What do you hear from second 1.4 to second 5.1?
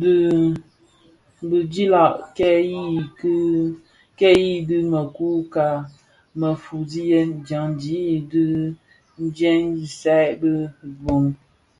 bidilag kè yui di kimü